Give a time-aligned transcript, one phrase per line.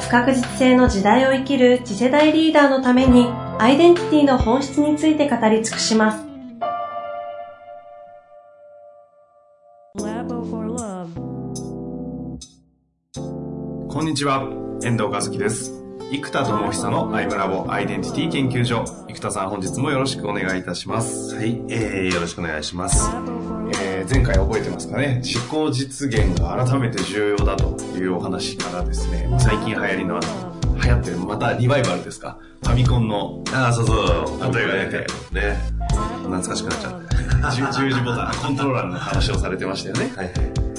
[0.00, 3.26] 不確実性の時代を生きる次世代リーダーのために
[3.58, 6.28] アイデンティティの本質について語り尽くします。
[13.88, 14.48] こんにちは、
[14.82, 15.72] 遠藤和樹です。
[16.10, 18.84] 生田智久のアイムラボアイデンティティ研究所。
[19.08, 21.34] 生田さん本日もよろしくお願いいたします。
[21.34, 23.10] はい、えー、よろしくお願いします。
[23.82, 25.20] えー、前回覚えてますかね？
[25.22, 30.18] 自己実現が改めて重要だというお話からですね、最近流行りの
[30.82, 32.38] 流行ってる、またリバイバルですか？
[32.62, 33.42] ファミコンの。
[33.52, 34.54] ああ、そうそう。
[34.54, 35.12] 例えが出て。
[35.32, 35.56] ね。
[36.22, 37.08] 懐かしくなっちゃって。
[37.72, 40.12] 十字ボタン、コントローラーの話をされてましたよね。
[40.16, 40.34] はいはい。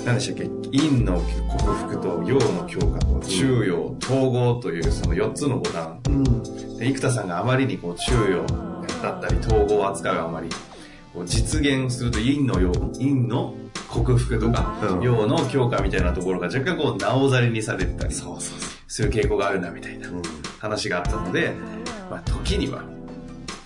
[0.05, 0.50] 何でしたっけ？
[0.72, 1.19] 陰の
[1.50, 6.02] 克服と陽の強化と中陽、統合というその4つのボタン。
[6.07, 6.23] うん、
[6.77, 8.45] で生田さんがあまりにこう中陽
[9.02, 10.50] だったり統合を扱うあまり
[11.20, 13.53] こう実現すると陰の陽、陰の
[13.89, 18.23] 克服とか、うん、陽の強化みたいなところが若干こうなおざりにされてたりす
[19.03, 20.08] る傾向があるなみたいな
[20.59, 21.53] 話があったので、
[22.09, 22.84] まあ時には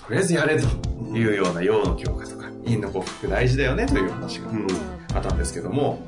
[0.08, 0.68] とりあえずやれと。
[1.14, 4.50] いうような陽の強化とか陰の克服大事だよねという話が
[5.14, 6.02] あったんですけども、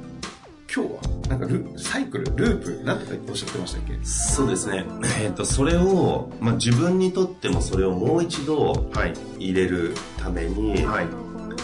[0.74, 4.04] 今日はなんかルサイクルループなんとかおっしゃってましたっけ？
[4.04, 4.84] そうですね。
[5.22, 8.90] えっ、ー、とそれを、まあ、自分にとってもそれをもう一度
[9.38, 11.08] 入れるために、はい、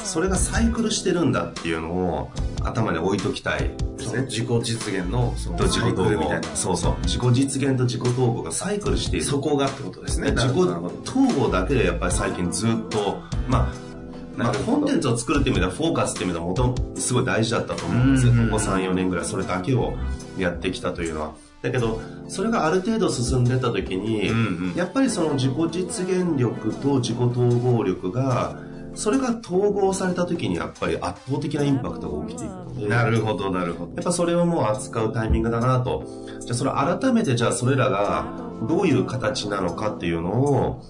[0.04, 2.32] それがサイクルしてるんだっていうのを
[2.64, 4.22] 頭に置いときたいですね。
[4.24, 6.44] 自己実現のそ自己統合みたいな。
[6.56, 6.96] そうそう。
[7.04, 9.26] 自己実現と自己統合がサイクルしている。
[9.26, 10.32] そこがってことですね。
[10.32, 13.92] 自己統合だけでやっぱり最近ずっとまあ
[14.38, 18.28] まあ、コンテンツを作るっていう意味ではフォーカスっていう意味ではもとすごい大事だったと思うんです。
[18.28, 19.94] よ、ここ34年ぐらいそれだけを
[20.38, 21.34] やってきたというのは。
[21.62, 24.38] だけどそれがある程度進んでた時に、うん
[24.72, 28.58] うん、やっぱりその自己実現力と自己統合力が
[28.94, 33.94] それが統合された時にやっぱり圧倒的なインパクトが起きていくのでなるほどなるほど。
[33.96, 36.04] やっぱそれをもう扱うタイミングだなと。
[36.40, 38.26] じゃあそれ改めてじゃあそれらが
[38.68, 40.84] どういう形なのかっていうのを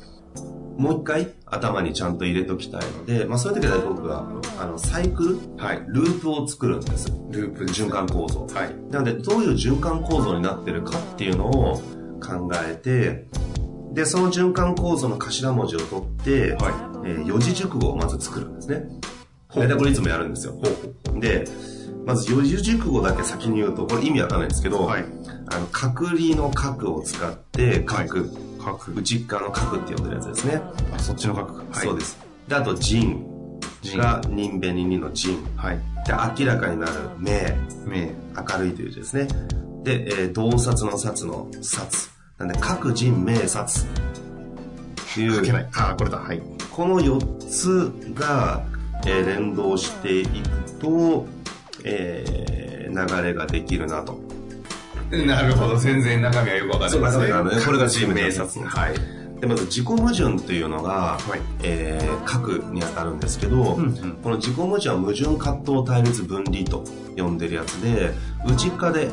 [0.78, 4.26] もう一回頭にちゃんと入れときたいので、まあ、そういう時は僕が
[4.60, 7.12] あのサイクル、はい、ループを作るんです。
[7.30, 11.82] ループ循環構造、はい、なのでどういう循環構造になってるかっていうのを
[12.20, 13.28] 考えて
[13.94, 18.84] でその循環構造の頭文字を取って、はいえー、四字熟語をまず作るんですね。
[19.56, 20.56] 大体これいつもやるんですよ。
[21.20, 21.46] で
[22.06, 25.06] まず四字熟語だけ先に言うとこれ意味わかんないんですけど、はい、
[25.48, 28.30] あの隔離の角を使って角、はい。
[28.62, 30.62] 角内側の角って呼んでるやつですね。
[30.94, 32.20] あそっちの角はい、そうです。
[32.48, 33.28] であと人。
[33.84, 35.36] が人弁に2の人。
[35.56, 35.80] はい。
[36.06, 36.14] で
[36.44, 37.32] 明らかになる明
[37.86, 39.28] 明明るいという字ですね。
[39.84, 45.70] で、えー、洞察の察の察なんで各人名察っていう書けない。
[45.74, 46.18] あこれだ。
[46.18, 48.64] はいこの4つが、
[49.06, 51.26] えー、連動していくと、
[51.84, 54.20] えー、流れができるなと
[55.12, 55.76] なるほど。
[55.76, 57.20] 全然中身はよくわかんないです
[57.60, 57.66] ね。
[57.66, 58.66] これがチーム名察。
[58.66, 58.96] はい。
[59.42, 66.84] で、まず自己矛盾というのが、はい、えー、核に当たるんですけど、うんうん、この自己矛盾は矛盾葛藤対立分離と
[67.18, 68.12] 呼んでるやつで、
[68.46, 69.10] 内側で、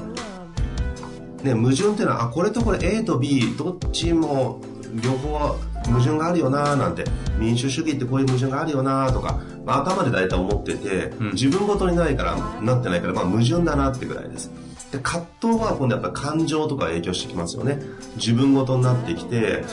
[1.42, 4.60] ね、矛盾っていうのは、あ、これとこれ A と B、どっちも
[5.02, 5.56] 両方
[5.88, 7.04] 矛盾があるよなーなんて、
[7.38, 14.50] 民主主義ってこういう矛盾があるよなーとか、まあ、頭で大体思ってて、うん、自分ごとにないから、なってないから、まあ矛盾だなってぐらいです。
[14.90, 17.78] で葛藤は今度やっぱ感情とか影響してきますよね。
[18.16, 19.64] 自分ごとになってきて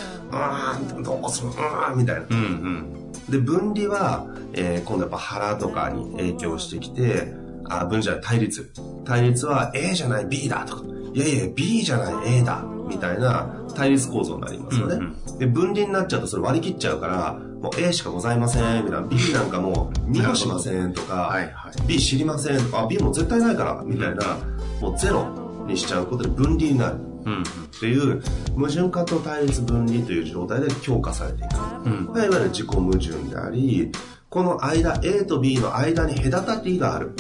[0.95, 7.33] うんどうするうんみたいな、うんうん、で分離は、えー、今度やっぱ腹とかに影響してきて
[7.69, 8.71] あ分離じゃない対立。
[9.05, 10.83] 対立は A じゃない B だとか。
[11.13, 25.25] いやいや B じゃない A だみたいな対立構造になりますよね、うんうん、で分離になっちゃうとそれ割り切っちゃうからもう A しかございませんみたいな B なんかもう見もしませんとか、はいはい、B 知りませんとか B も絶対ないからみたいな、うんもうゼロ
[25.67, 26.95] にしちゃうことで分離になる。
[27.25, 27.45] うん、っ
[27.79, 28.21] ていう
[28.55, 31.55] 矛盾化と対立分離という状態で強化されていく、
[31.85, 33.91] うん、いわゆる自己矛盾であり
[34.29, 37.15] この間 A と B の間に隔たりがある。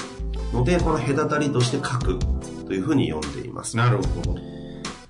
[0.53, 2.19] のでこの隔たりとして核
[2.67, 3.75] というふうに呼んでいます。
[3.77, 4.54] なるほど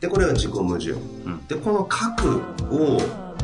[0.06, 0.96] でこれが自己矛盾、う
[1.30, 2.98] ん、でこの核を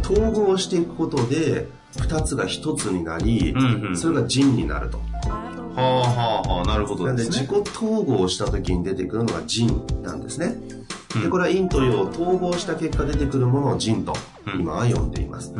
[0.03, 4.99] 統合していくことで2つが1つになり、うんうん、それが人になると。
[4.99, 5.03] は
[5.75, 10.55] あはあはあ、なるほどです、ね、なんで自己統合した時に出てくるのが人なんですね。
[11.23, 14.13] でこれは陰と陽を統合した結果出てくるものを人と
[14.59, 15.53] 今は呼んでいます、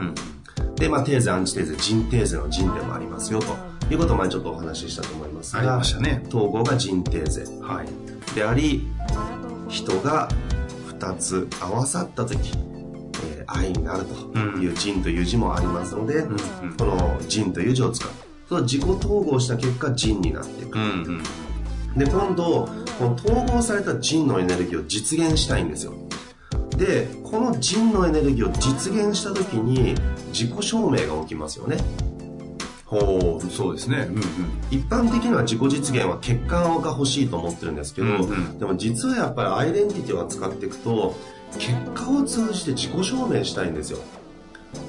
[0.76, 3.48] で、まあ、テーゼ、アンチテーゼ、人テーゼの人でもありますよと。
[3.90, 6.24] いうことを前ちょっとお話ししたと思いますが、ありましたね。
[6.28, 8.88] 統合が人テーゼ、はい、であり、
[9.68, 10.30] 人が
[11.02, 12.52] 2つ合わさった時、
[13.38, 14.22] えー、愛になると。
[14.60, 18.12] いう人という字もありますので、うんうん、この人という字を使う。
[18.48, 20.78] その自己統合した結果、人になっていく。
[20.78, 20.88] うんう
[21.20, 21.24] ん。
[21.98, 22.70] で今度
[23.00, 25.94] この統合された人のエネルギーを実現したいんですよ。
[26.78, 29.96] でこの人のエネルギーを実現した時に
[30.32, 31.78] 自己証明が起きますよね
[33.00, 34.24] ほうそうですね、うんうん、
[34.70, 41.16] 一般的には自己実現は欠陥が欲しいと思ってるんですけど、うんうん、でも実はやっぱりアイデンティティを扱っていくと
[41.54, 44.00] 結果を通じて自己証明したいんですよ。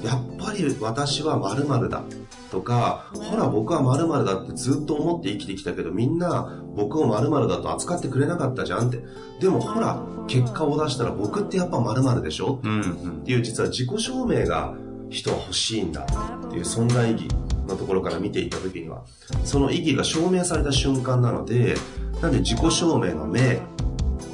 [0.01, 2.03] やっぱり私は〇〇だ
[2.51, 9.03] とか、ほら僕は〇〇だってずっと思って生きてきたけど、みんな僕を〇〇だと扱ってくれなかったじゃんって。
[9.41, 14.73] でもほら、結果を出したら僕ってやっぱ〇〇でしょ、うんうん、っていう実は自己証明が
[15.09, 17.27] 人は欲しいんだっていう存在意義
[17.67, 19.03] のところから見ていった時には、
[19.43, 21.75] その意義が証明された瞬間なので、
[22.21, 23.59] なんで自己証明の明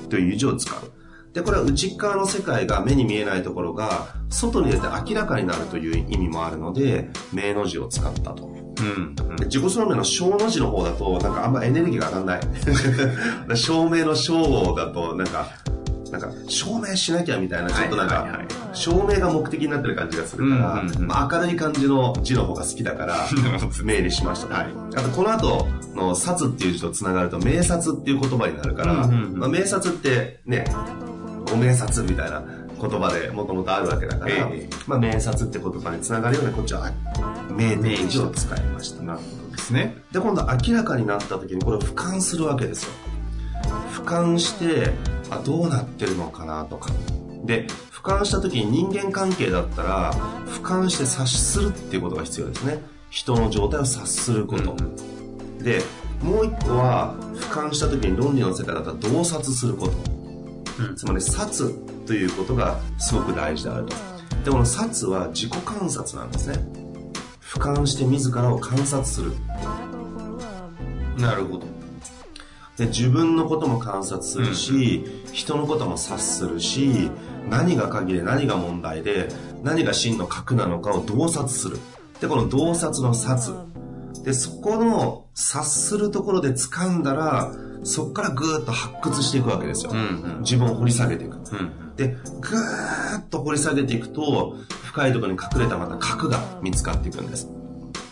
[0.10, 0.92] という字を使う。
[1.34, 8.48] で、これは内側の世界が目に見えないところが、外に出て明らかになるという意味もあるので、名の字を使ったと。
[8.80, 9.16] うん、
[9.46, 12.42] 自己証明の小の字の方だと、なんかあんまエネルギーが上がんない。
[13.56, 15.50] 証明の小だと、なんか、
[16.12, 18.40] なんか、証明しなきゃみたいな、ちょっとなんか、
[18.74, 23.28] 証明が目的になってる感じがするから、まあ、明るい感じの字の方が好きだから、
[23.84, 24.68] 命にしました、はい。
[24.96, 30.66] あと、この後の、殺っていう字と繋がると、名察っていう言葉になるから、まあ、名察ってね、
[31.50, 32.44] ご明察みたいな
[32.80, 36.92] 言葉でもともとあるわけだから、えー、まあ、明察って言葉につながるようにこっちは
[37.50, 39.04] 明明字を使いました。
[39.04, 39.98] なるほどですね。
[40.12, 42.92] で今度明らかになった時にこれを俯瞰するわけですよ。
[43.92, 44.92] 俯瞰して
[45.30, 46.92] あどうなってるのかなとか。
[47.46, 50.14] で俯瞰した時に人間関係だったら
[50.48, 52.82] 俯瞰して察するっていうことが必要ですね。
[53.10, 55.82] 人の状態を察すること、うん、で
[56.22, 60.20] もう一個は俯瞰した時に論理の世界だったら洞察すること。
[60.96, 61.74] つまり殺
[62.06, 63.96] ということがすごく大事であると。
[64.46, 66.56] でこの殺は自己観察なんですね。
[67.42, 69.34] 俯瞰して自らを観察する。
[71.18, 71.79] なるほど
[72.80, 77.12] で自分のことも観察するし、うん、人のことも察するし
[77.50, 79.28] 何が鍵で何が問題で
[79.64, 81.78] 何が真の核なのかを洞察する
[82.22, 83.54] でこの洞察の殺
[84.24, 87.52] でそこの察するところで掴んだら
[87.84, 89.92] そこからぐーっと発掘していくわけですよ。
[89.94, 90.02] うんう
[90.38, 91.38] ん、自分を掘り下げていく。
[91.38, 92.10] うん、で、
[92.42, 97.48] ぐーっと掘り下げていくと、深いところに隠れたまた核が見つかっていくんです。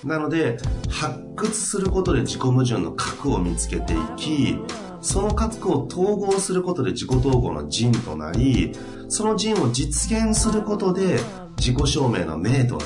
[0.08, 0.58] なので、
[0.90, 4.58] 発掘することで自己矛盾の核を見つけていき、
[5.02, 8.72] その核を統合することで自己統合の人となり、
[9.10, 11.20] その人を実現することで
[11.58, 12.86] 自己証明の名とな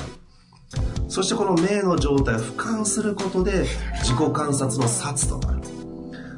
[1.08, 3.66] そしてこの名の状態を俯瞰することで
[4.02, 5.62] 自己観察の殺となる。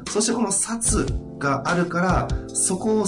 [0.09, 1.07] そしてこの殺
[1.39, 3.05] があるからそこを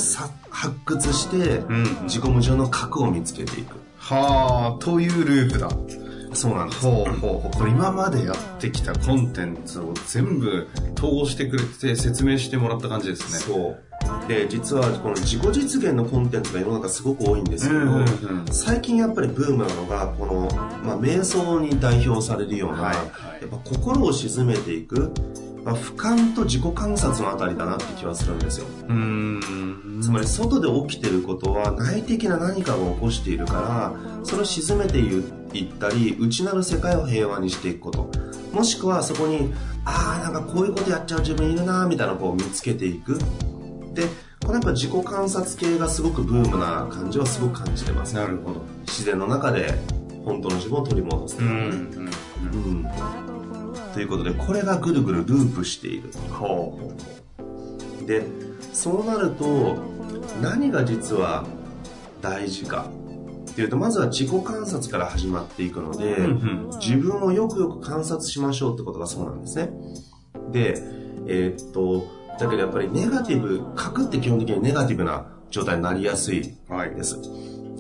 [0.50, 1.62] 発掘して、
[2.04, 3.76] 自己矛盾の核を見つけていく。
[3.98, 5.70] はあというループだ
[6.38, 6.82] そうなんです。
[6.82, 7.58] ほうほうほう。
[7.58, 13.40] これ今までやってきたコンテンツを全部統合してくれて説明してもらった感じですね。
[13.40, 14.28] そう。
[14.28, 20.50] で実はこの自己実現のコンテンツが世の中すごく多いんですけど、うんうんうん、最近やっぱりブームなのがこの、
[20.84, 25.12] まあ、瞑想に代表されるような、はいはい、やっぱ心を鎮めていく
[25.68, 28.68] まあ、俯瞰と自己観察のあたりだなって気はするんですよ。
[28.88, 30.00] うん。
[30.02, 35.10] つまり外で起きてることは内的な何かを起こしているから、それを沈めてい
[35.66, 38.10] ったり、内なる世界を平和にしていくこと。
[38.54, 39.54] もしくはそこに、
[39.86, 43.18] ああ、なんかこういうことやっちゃう自分いるなみたいなこう見つけていく。
[43.94, 44.08] で、
[44.46, 48.16] これやっぱ自己観察系がすごくブームな感じはすごく感じてます。
[48.16, 48.62] なるほど。
[48.86, 49.74] 自然の中で
[50.28, 51.56] 本当の自分を取り戻すうんう
[52.58, 52.88] ん
[53.94, 56.92] ということでこれがぐるぐるループしているほ
[58.02, 58.26] うで
[58.74, 59.78] そうなると
[60.42, 61.46] 何が実は
[62.22, 62.90] 大事か
[63.58, 69.72] っていうとまずは自己観察から始まっていくので、うんうん、自分をよくよく観察しましょうってことがそうなんですね。
[70.52, 70.76] で
[71.26, 76.90] えー、っとだけどやっぱりネガティブ核って基本的にネガティブな状態になりやすいです、はい、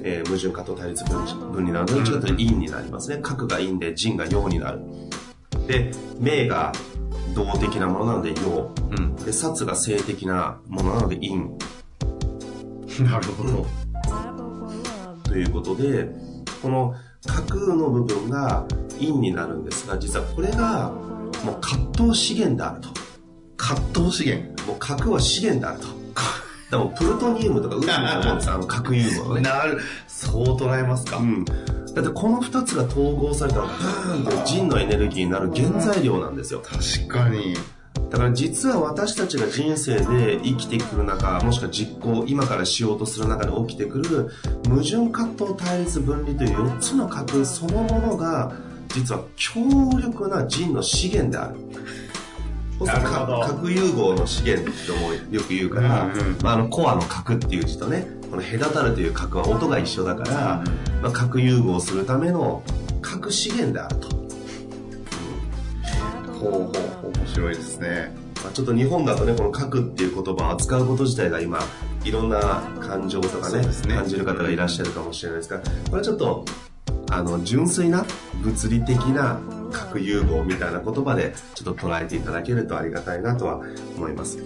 [0.02, 3.20] えー、矛盾化と対立分分離なのでちかというと陰になりますね。
[3.22, 4.82] 核が陰で人が陽になる。
[5.68, 6.72] で名が
[7.36, 11.38] 動的なものなので陽、うん、で殺が性的なものなので陰。
[13.06, 13.68] なるほど、
[15.38, 16.10] ということで
[16.64, 16.96] この
[17.28, 20.90] 架空の部分が陰になるんですが実はこれが
[21.46, 22.90] もう葛藤資源であると
[23.56, 25.88] 葛藤資源もう核は資源であると
[26.72, 29.42] 多分プルトニウムとか撃つんだと思うんの核融合ね。
[29.42, 31.16] なる、そう捉えますか。
[31.16, 31.46] うん。
[31.46, 31.56] だっ
[31.96, 36.62] てこの2つが統合されたら、ブーンと人のエネルギーになる原材料なんですよ。
[36.62, 37.56] 確かに。
[38.10, 44.30] だから実は私たちが人生で生きてくる中、もしくは実行、今からしようとする中で起きてくる
[44.70, 48.54] 矛盾葛藤対立分離という4つの核そのものが
[48.90, 49.62] 実は強
[50.00, 51.58] 力な人の資源である。
[52.80, 62.62] 核融合の資源ともよく言うから、うんうん、まあ、あのコアの核っていう字とねこの隔たるという核は音が一緒だから、うん、まあ、核融合するための
[63.02, 64.17] 核資源であると、うん、
[66.52, 68.12] ほう面白いですね、
[68.44, 71.60] まあ、ちょっと日本だとねこの核っていう言葉を扱うこと自体が今
[72.04, 72.40] いろんな
[72.80, 76.46] 感情とかね、ね、感じる方がいらっしゃるかもしれないですがこれはちょっと
[77.10, 78.06] あの純粋な
[78.42, 79.40] 物理的な
[79.72, 83.62] 核融合みたいな言葉でちょっと捉えていただけるとありがたいなとは
[83.96, 84.40] 思います。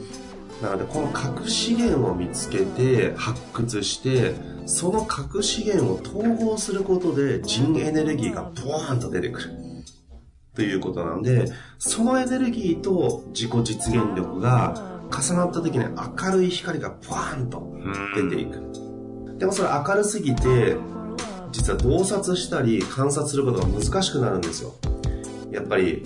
[0.62, 4.36] なのでこの核資源を見つけて発掘して
[4.68, 9.50] その核資源を統合することで人エネルギーがボーンと出てくる
[10.56, 11.46] ということなんで
[11.80, 17.74] そのエネルギーと自己実現力が重なった時に明るい光がボーンと
[18.16, 19.38] 出ていく。
[19.38, 20.78] でもそれ明るすぎて
[21.52, 24.74] 実は洞察したり観察することが難しくなるんですよ。
[25.52, 26.04] やっぱり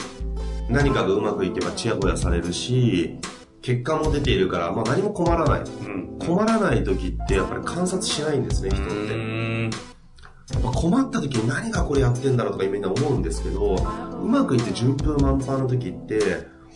[0.69, 3.19] 何かがうまくいけばチヤホヤされるし
[3.61, 9.34] 結果も出ているから、まあ、何も困らない、うん、困らない時ってやっぱり観察しないんですね人って
[10.63, 16.19] まあ、困った時に何がこれやってんだろうとかみんな思うんですけどうまくいって順風満帆の時って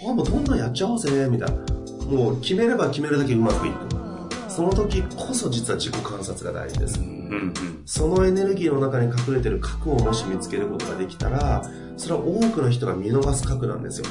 [0.04, 1.80] あもうどんどんやっちゃおうぜみたいな。
[2.10, 4.00] もう決めれば決めるだけうまくいく。
[4.48, 7.54] その時こそ実は自己観察が大事です、うんうん、
[7.86, 11.64] そのエネルギーの中に隠れてる核をもし見つけることができたら
[11.96, 14.08] それは多くの人が見逃す核なんですよ。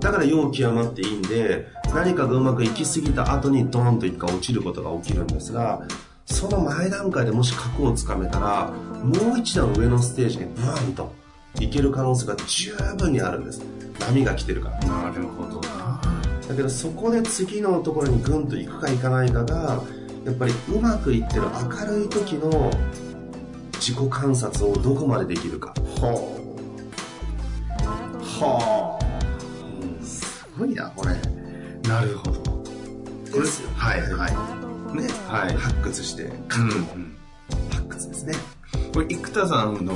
[0.00, 5.86] だから容極まっていいんで何かがうまくいきすぎた後にドーンと一回落ちることが起きるんですが
[6.26, 8.72] その前段階でもし核をつかめたら
[9.02, 11.12] もう一段上のステージにブーンと
[11.60, 13.60] いける可能性が十分にあるんです。
[14.00, 14.78] 波が来てるから。
[14.80, 16.00] なるほどな。
[16.48, 19.82] だけどそこで次のところにグンと行くか行かないかが
[20.24, 22.70] やっぱりうまくいってる明るい時の
[23.74, 25.74] 自己観察をどこまでできるか。
[26.00, 26.46] はあ
[28.44, 31.14] はあ、すごいなこれ。
[31.88, 32.40] なるほど。
[32.40, 32.64] こ
[33.34, 33.70] れですよ。
[33.76, 34.96] はいはい。
[34.96, 36.30] ね、はい、発掘して。
[36.50, 37.16] 書く、うん、
[37.70, 38.34] 発掘ですね
[38.96, 39.92] これ生田さんの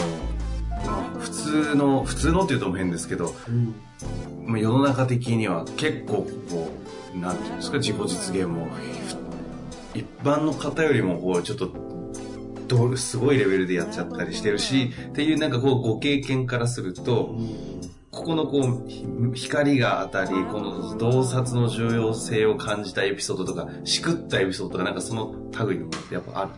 [1.20, 4.60] 普通の普通のっていうと変ですけど、うん。
[4.60, 6.70] 世の中的には結構こ
[7.14, 8.68] うなんていうんですか自己実現も
[9.94, 11.72] 一般の方よりもこうちょっと
[12.68, 17.34] どすごいレベルでやっちゃったりしてるしっていうなんかこうご経験からすると、
[18.10, 25.34] ここのこう光が当たりこの洞察の重要性を感じたエピソードとかしくったエピソードとかなんかその
[25.66, 26.50] 類のものってやっぱある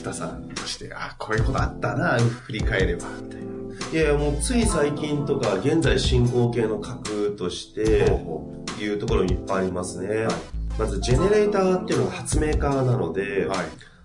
[0.00, 3.50] んですか生田さんとしてあこういうことあったな振り返ればみたいな。
[3.92, 8.06] いやもうつい最近とか現在進行形の核として
[8.80, 10.34] いうところにいっぱいありますね、はい、
[10.78, 13.58] まずジェネレーターっていうのが発明家なので、はい、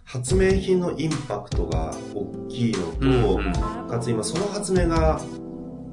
[0.03, 5.21] 発明品のインパクトが大きいのと、うんうん、かつ今その発明が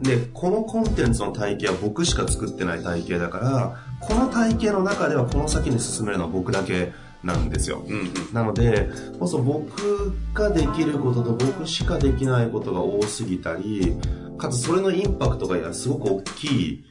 [0.00, 8.88] でこのコンテンツの体系は僕しか作ってない体系だからこの体系の中ではこの先に進めるのは僕だけなんですよ、うんうん、なので
[9.18, 13.96] こそ僕ができることと僕しかできないことが多すぎたり
[14.38, 16.84] かつそれのインパクトがすごく大きい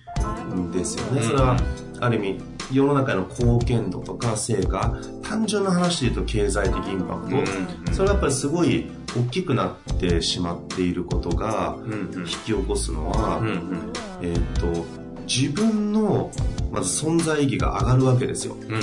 [0.56, 1.58] んですよね、それは
[2.00, 7.42] ある意味世の中の貢献度とか成果単純な話で言うと経済的インパクト、うん
[7.88, 14.86] うん、それはやっぱりすごい大きくなってしまっていることが引き起こすのは、うんうん、えっ、ー、と
[15.28, 16.32] 自分の
[16.72, 18.80] まず存在意義が上がるわけですよ、うん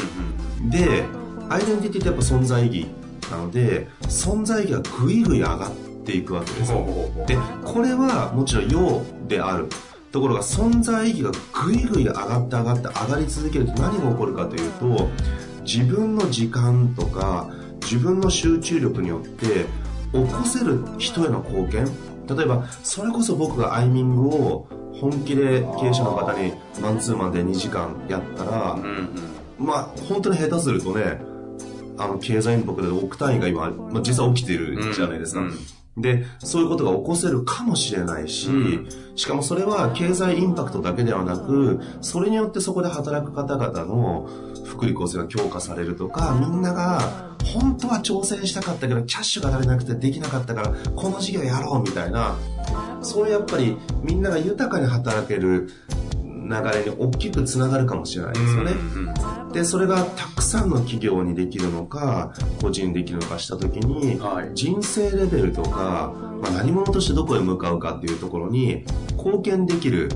[0.65, 1.05] うん、で
[1.49, 2.87] アイデンティティってやっぱ存在意義
[3.31, 5.75] なので存在意義がぐいぐい上がっ
[6.05, 6.87] ていくわけですよ。
[7.27, 9.69] でこれはもちろん用である。
[10.11, 11.31] ところが存在意義が
[11.67, 15.09] ぐいぐい上がって上がって上がり続けると何が起こるかというと
[15.65, 17.51] 自分の時間とか
[17.83, 19.67] 自分の集中力によって
[20.13, 21.89] 起こせる人への貢献。
[22.27, 24.69] 例えばそれこそ僕がアイミングを
[25.01, 28.83] 本気で経営者の方にマンツーマンで2時間やったら、うん
[29.59, 31.21] うん、まあ本当に下手するとね
[31.99, 35.43] あの経済インパクトで億単位が今、まあ、実際起きてるじゃないですか、
[35.97, 44.29] で、そういうことが起こせるかもしれないし、うん、しかもそれは経済インパクトだけではなく、それによってそこで働く方々の
[44.65, 47.01] 福利厚生が強化されるとか、みんなが
[47.45, 52.37] 本当は挑戦したかったけど、キャッシュが足りなくてできなかったから、この事業やろうみたいな、
[53.03, 55.71] そういうやっぱりみんなが豊かに働ける
[56.49, 58.73] 流れに大きくつながるかもしれないですよね。
[59.53, 68.85] で、それがたくさんの企業にできるのか、個人にできるのかしたときに、はい、人生レベルとか、まあ、何者としてどこへ向かうかっていうところに
[69.17, 70.09] 貢献できる、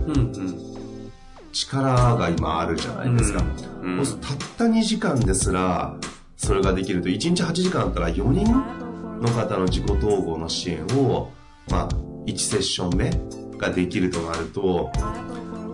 [1.52, 3.44] 力が今あるじゃないですか。
[3.82, 5.96] うんうん、たった2時間ですら、
[6.36, 8.52] それができると、1日8時間あったら4人
[9.20, 11.30] の方の自己統合の支援を、
[11.70, 11.88] まあ、
[12.26, 13.10] 1セッション目
[13.58, 14.90] ができるとなると、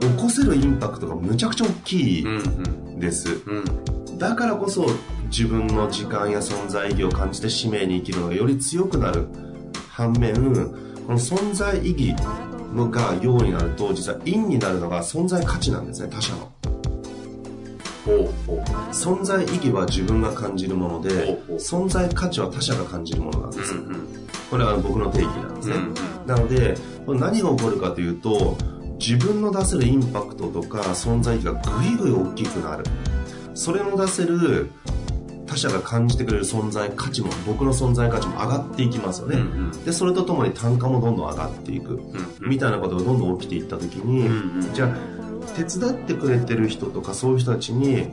[0.01, 2.27] 起こせるインパクトがむちゃくちゃ大きい
[2.99, 3.43] です。
[3.47, 3.61] うんう
[4.15, 4.87] ん、だからこそ
[5.31, 9.27] 自分の時間や存在意義を感じて使命に生きるのがより強くなる
[9.91, 10.41] 反面、こ
[11.13, 12.15] の存在意義
[12.91, 16.53] が陽になると、実は陰になるのが存在価値なんですね、他者の。
[18.91, 24.09] 存在意義は自分が感じるもので存在価値は他者が感じるものなんです、うんうん、
[24.51, 25.95] これは僕の定義なんですね、うんうん、
[26.27, 26.75] なので
[27.07, 28.57] 何が起こるかというと
[28.99, 32.85] 自分の出せるインパクトとか存在意義がぐいぐい大きくなる。
[33.55, 34.71] それの出せる
[35.47, 44.97] 他者が感じてくれる存在価値も僕の存在価値も上がっていきますよね、うんうん、でそれとともに単価もどんどん上がっていく、うんうん、みたいなことがどんどん起きていった時に、うんうん、じゃあ
[45.57, 48.07] 手伝ってくれてる人とかそういう人たちに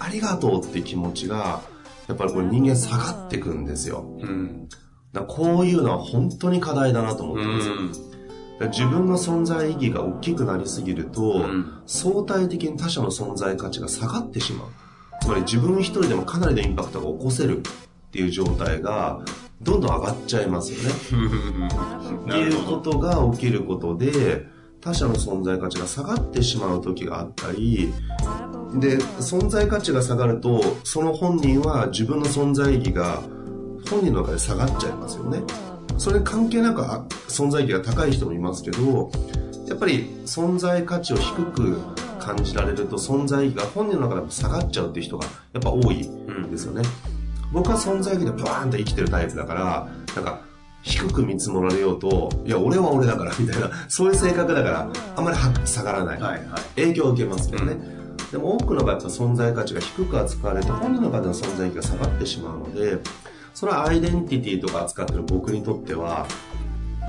[0.00, 1.60] ありがとうって気持ちが
[2.08, 4.68] やっぱりこれ人間下がってくんですよ、うん、
[5.12, 7.72] だこういうのは本当に課題だなと思ってます、う
[8.10, 8.13] ん
[8.60, 14.68] 自分の存在意義が大きくなりすぎると、うん、相対的に他者の存在価値が下がってしまう。
[15.20, 17.62] つまり自分一人でもかなりのインパクトが起こせるっ
[18.10, 19.20] ていう状態が
[19.62, 20.90] どんどん上がっちゃいますよね。
[22.26, 24.46] っていうことが起きることで
[24.80, 27.92] 他者の存在価値が下がってしまう時があったり
[28.74, 33.22] で存在価値が下がるとその本人は自分の存在意義が
[33.88, 35.42] 本人の中で下がっちゃいますよね
[35.98, 36.82] それ関係なく
[37.28, 39.10] 存在意義が高い人もいますけど
[39.68, 41.80] やっぱり存在価値を低く
[42.18, 46.82] 感じられると存在意義が本人の中でも下がっちゃうっていう人がやっぱ多いんですよね、
[47.46, 50.40] うん、僕は存在意義でバーンと生きてるタイプだからなんか
[50.82, 58.30] 低く見積もられようといや俺は俺だからみたいなそういう性格だからあんまり下がらない、はいはい、影響を受けますけどね、うん。
[58.30, 62.98] でも多くの場合やっぱ存在価値が低く扱われて本人の方の存在意義が下がってしまうので
[63.54, 66.26] それはアイデンティティとか扱ってる僕にとっては、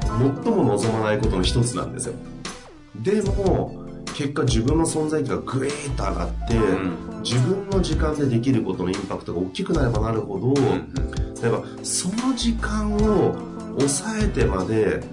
[0.01, 2.13] 最も望まないことの一つなんですよ。
[3.01, 10.93] でも、結果自分の存在意義がグイーッと上がって、うん、自分の時間でできることのインパクトが大きくなればなるほど、うん、
[11.41, 13.35] 例えばその時間を
[13.77, 15.03] 抑えてまで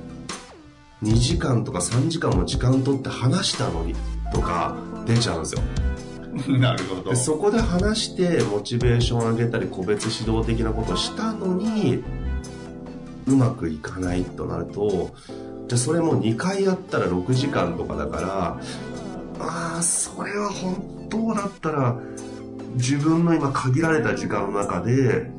[1.02, 3.94] 2時間とか3時間も時間取って話したのに
[4.32, 5.62] とか出ちゃうんですよ。
[6.58, 7.14] なるほど。
[7.14, 12.02] そこで話してモチベーション上げたり個別指導的なことをしたのに
[13.26, 15.14] うまくいかないとなると
[15.68, 18.60] じゃあそれも2回やったら6時間とかだから
[19.38, 21.98] ああそれは本当だったら
[22.74, 25.30] 自分の今限られた時間の中で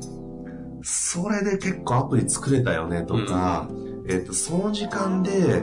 [0.82, 5.62] それで結構アプリ作れたよねとか、うん、えっとその時間で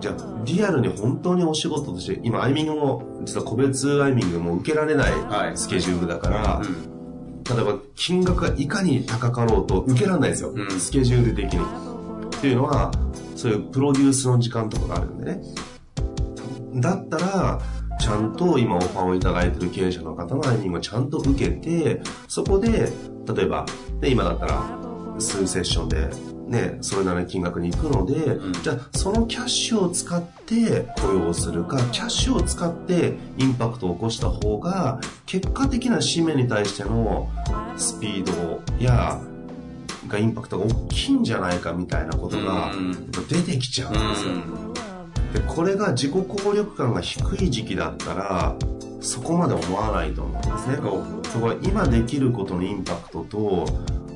[0.00, 5.12] じゃあ、リアルに本当にお仕事として、今、アイミングも、実は個別アイミングも受けられない
[5.56, 6.62] スケジュールだから、
[7.54, 10.52] 例えば、金額がいかに高かろうと受けられないですよ。
[10.54, 11.60] うん、スケジュール的に。
[12.26, 12.92] っていうのは、
[13.34, 15.40] そういうプロデュースの時間とかがあるんでね。
[16.76, 17.60] だったら、
[18.00, 22.92] ちゃんと今オファーをいただいてる経営者の方のアイミングをちゃんと受けて、そこで、
[23.34, 23.66] 例えば、
[24.00, 24.62] で今だったら、
[25.18, 26.08] 数セッションで
[26.48, 37.28] ね、それなりの金額に行くので、うん、じゃあそのキャッシュを使って雇用するか、キャッシュを使ってインパクトを起こした方が、結果的な使命に対しての
[37.76, 39.20] スピードや、
[40.08, 42.72] がインパクトが大きいんじゃないかみたいなことが
[43.28, 44.32] 出てきちゃうんですよ。
[45.34, 48.56] で、これが自己効力感が低い時期だったら、
[49.00, 50.76] そこまで思わないと思うんですね。
[51.30, 53.66] そこは今できることのインパクトと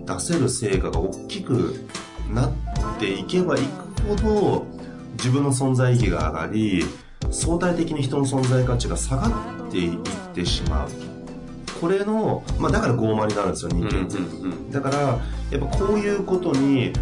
[0.07, 1.85] 出せる成果が大きく
[2.33, 2.53] なっ
[2.99, 4.67] ていけばいくほど
[5.13, 6.85] 自分の存在意義が上がり
[7.31, 9.29] 相対的に人の存在価値が下が
[9.69, 9.99] っていっ
[10.35, 10.89] てしまう。
[11.81, 15.19] これの、まあ、だから傲慢になるんですよ人間って、だからや
[15.57, 16.93] っぱこういうことに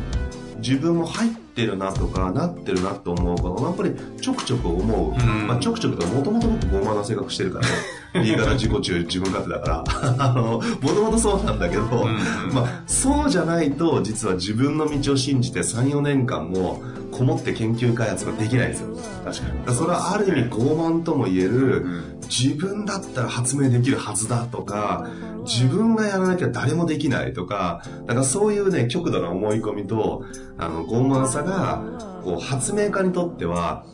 [0.61, 7.75] 自分も入ってるなとかなってるなと思うことやっぱりちょくちょく思う、うん、まあ、ちょくちょくともともと僕傲慢な性格してるからね
[8.15, 9.85] 言い方自己中自分勝手だか
[10.19, 10.33] ら。
[10.33, 12.17] もともとそうなんだけど、うん
[12.49, 18.97] うん、まあ、そうじゃないと実は自分の道を信じて34年間もこもって研究開発ができないんですよ。
[19.25, 19.75] 確かに。
[19.75, 25.09] それはある意味傲慢とも言える、うん、自分だったら発明できるはずだとか
[25.45, 30.25] 自分がやらなきゃ誰もできないとかなんかそういうね極度な思い込みと
[30.59, 31.83] あの傲慢さが
[32.23, 33.85] こう発明家にとっては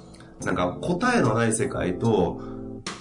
[0.45, 2.41] なんか答えのない世界と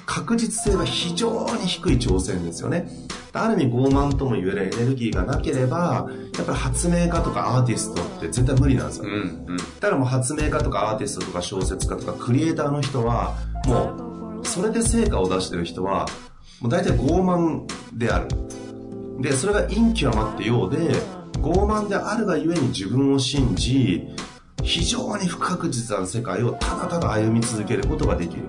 [0.06, 2.88] 確実性が非常に低い挑戦ですよね。
[3.34, 6.08] ある意味傲慢とも言えるエネルギーがなければ、
[6.38, 9.06] やっぱり発明家とかアーティストって絶対無理なんですよ。
[9.06, 9.12] うん
[9.48, 13.36] うん、だからもう発明家とかアーティストとか小説家とかクリエイターの人は、
[13.66, 14.14] もう、
[14.45, 16.08] それで成果を出してる人は、
[16.62, 17.65] もう大体傲慢
[17.97, 18.29] である。
[19.19, 20.93] で、それが陰極まってようで、
[21.39, 24.08] 傲慢であるがゆえに自分を信じ、
[24.63, 28.43] 非常に不確実な世界をただただ歩み続けることができる。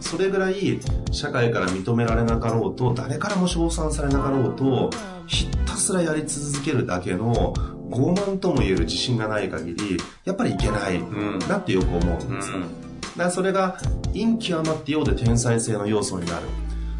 [0.00, 0.80] それぐらい
[1.10, 4.90] 社会から認められなかろうと、誰からも称賛されなかろうと、
[5.26, 7.54] ひたすらやり続けるだけの
[7.90, 11.02] 傲慢とも言える自信がない限り、やっぱりいけない
[11.48, 12.52] なってよく思うんです。
[12.52, 12.85] うん、だか
[13.24, 13.78] らそれが
[14.12, 16.46] 陰極まってようで天才性の要素になる。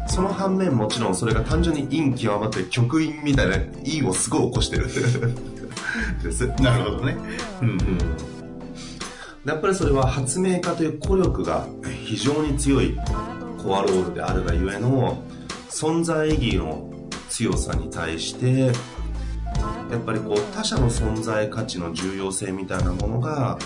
[0.09, 4.87] その反面もちろんそれが単純に陰極まって極陰みたいな陰をすごい起こしてる
[6.23, 6.47] です。
[6.61, 7.17] なるほどね。
[7.61, 7.77] うんうん。
[9.45, 11.67] やっぱりそれは発明家という孤力が
[12.05, 12.97] 非常に強い
[13.61, 15.21] コアロールであるがゆえの
[15.69, 16.89] 存在意義の
[17.29, 18.71] 強さに対して
[19.91, 23.57] やっぱりこう他者の存在価値の重要性みたいなものが、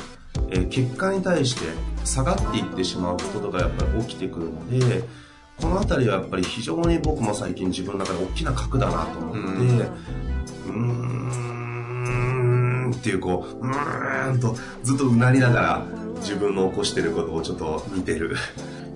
[0.52, 1.62] えー、結果に対して
[2.06, 5.04] 下がっていってしまうことがやっぱり起きてくるので
[5.58, 9.40] この辺りはやっぱり非常に僕も最近自分の中で大きな核だなと思って
[10.68, 15.86] うーんっていうこううーんとずっとうなりながら
[16.18, 18.36] 自分の起こしてることをちょっと見てる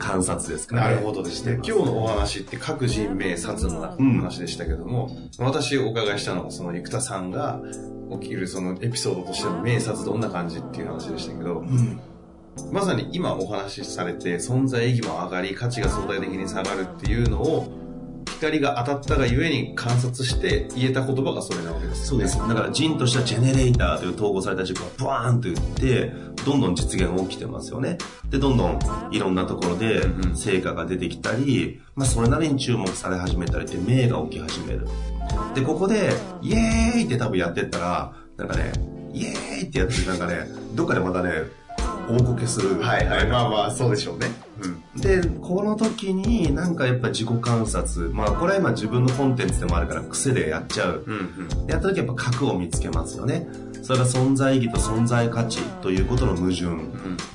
[0.06, 0.82] 観察ですかね。
[0.82, 1.60] なるほどですね。
[1.64, 7.60] 今日のお話って各人名殺の話でしたけども、うん、私お伺いしたのはその生田さんが
[8.22, 12.00] 起きるそのエピソードとしての名察どんな感じっていう話でしたけど、うん
[12.72, 17.68] まさに今お話しされて存在意義も上がり価値が相対的に下がるっていうのを
[18.36, 22.38] 光が当たったがゆえに観察して言えた言葉がそれなわけです、ね、そうです。
[22.38, 26.12] だから人としてはジェネレーターという統合された軸がブワーンと言って
[26.46, 27.98] どんどん実現起きてますよね。
[28.30, 28.80] でどんどん
[29.12, 30.02] いろんなところで
[30.36, 34.88] 成果が出てきたり、まあ、それなりに注目され始めたりって名が起き始める。
[35.54, 38.72] でここでイエーイって多分やってったらなんかね
[39.14, 41.32] イエーイってやってなんかねどっかでまたね
[42.08, 42.80] 大こけする。
[42.82, 43.28] はいはい。
[43.28, 44.28] まあまあ、そうでしょうね。
[44.62, 45.02] うん。
[45.02, 48.10] で、この時になんかやっぱ自己観察。
[48.10, 51.04] まあこれは今自分のコンテンツでもあるから癖でやっちゃう。
[51.06, 51.68] うんうん。
[51.68, 53.48] やった時やっぱ核を見つけますよね。
[53.82, 56.66] それが存在意義と存在価値ということの矛盾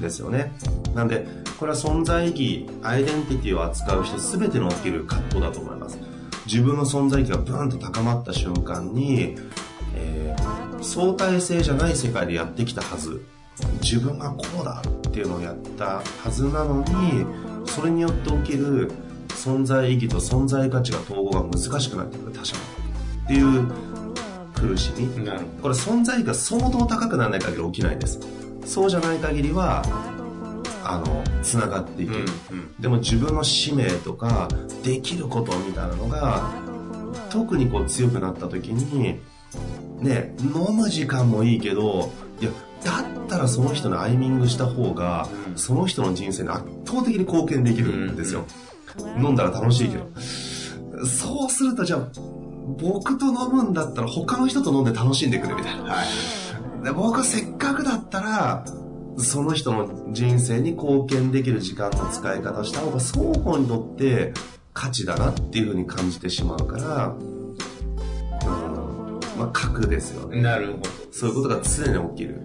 [0.00, 0.52] ですよね。
[0.88, 1.26] うん、なんで、
[1.59, 5.98] これは存在意義、アイデンティティを扱う人全ての起きる葛藤だと思います。
[6.46, 9.37] 自分の存在意義がブーンと高まった瞬間に、
[9.94, 13.24] えー、相対性じゃない世界でやってきたはず
[13.83, 17.25] 自分がこうだっていうのをやったはずなのに
[17.66, 18.90] それによって起きる
[19.29, 22.33] 存在意義と存在価値が統合が難しくなってくる。
[22.33, 22.62] 他者の
[23.25, 23.66] っていう
[24.55, 25.07] 苦しみ。
[25.62, 28.20] これ存在意義が相当高くならない限り起きないです。
[28.64, 29.83] そうじゃない限りは
[30.85, 34.49] あのつながっていく、うんうん、でも自分の使命とか
[34.83, 36.53] できることみたいなのが
[37.31, 39.20] 特にこう強くなった時に
[39.99, 42.51] ね飲む時間もいいけどいや
[42.85, 48.45] だったらその人にアイミングした方が、その人の人生に圧倒的に貢献できるんですよ。
[49.16, 50.07] 飲んだら楽しいけど。
[51.07, 52.09] そうするとじゃあ、
[52.79, 55.83] 僕と飲むんだったら他の人と飲んで楽しんでくれみたいな。
[55.85, 58.64] はい、で僕はせっかくだったら、
[59.19, 64.33] その人の人生に貢献できる時間の使い方をした方が双方にとって
[64.73, 67.57] 価値だなっていうふうに感じてしまうから、うん、
[69.38, 70.40] まあ核ですよね。
[70.40, 70.90] なるほど。
[71.12, 72.43] そういうことが常に起きる。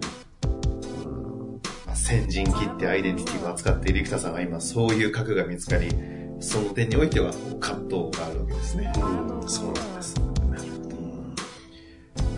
[2.06, 5.92] 先陣切ってアイデンティティを扱っている生田さんは今そういう核が見つかり、
[6.38, 8.92] その点においては葛藤があるわけですね。
[8.94, 10.14] うん、そうなんです。
[10.48, 10.62] なる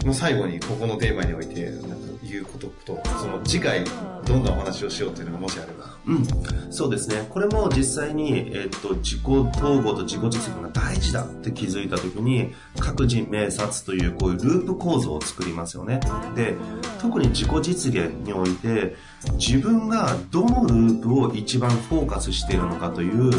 [0.04, 0.14] ほど。
[0.14, 1.88] 最後にここのテーマにおいて、なんか
[2.22, 3.84] 言うことと、その次回
[4.24, 5.77] どんなお話をしようっていうのがもしあれば。
[6.08, 7.26] うん、そうですね。
[7.28, 16.00] これも実際に、えっ、と、自己統合と自己実現が大事だって気づいた時に、各人名察というこういうループ構造を作りますよね。
[16.34, 16.56] で、
[16.98, 18.96] 特に自己実現において、
[19.34, 23.30] 自分がどのループを一番フォーカスしているのかという、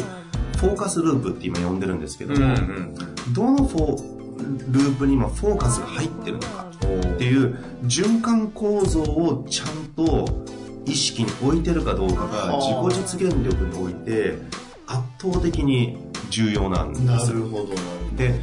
[0.58, 4.20] フォーカスループって今呼んでるんですけども、うんうん、どのフォ
[4.72, 6.66] ループに今フォーカスが入ってるのか
[7.16, 10.46] っていう循環構造をちゃんと
[10.90, 14.38] 意識に置いてるかどうかが自己実現力において
[14.88, 15.98] 圧倒的に
[16.30, 17.68] 重要なんですなるほど
[18.16, 18.40] で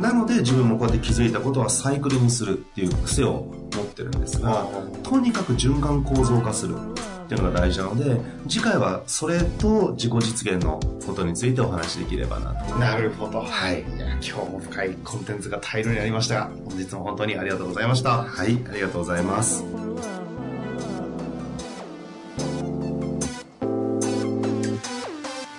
[0.00, 4.66] なので自分もこうやって気づいたことはサイクルにするっていう癖を持ってるんですが
[5.02, 12.74] とにかく循環構造化するっていうのが大事なので次回はそれと自己実現のことについてお話しできればなと。
[12.76, 13.42] なるほど。
[13.42, 13.82] はい。
[13.82, 18.22] 今日も深いコンテンツが大量にありましたが本日も本当にありがとうございました。
[18.22, 19.62] はいありがとうございます